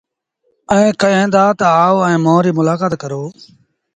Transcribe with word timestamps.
ائيٚݩ 0.73 0.97
ڪهين 1.01 1.27
دآ 1.35 1.43
تا 1.59 1.67
آئو 1.83 1.97
ائيٚݩ 2.07 2.21
مݩهݩ 2.23 2.43
ريٚ 2.45 2.55
مولآڪآت 2.57 2.93
ڪرو 3.01 3.23